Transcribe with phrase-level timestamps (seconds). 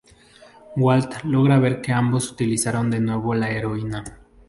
[0.77, 4.03] Walt logra ver que ambos utilizaron de nuevo la heroína.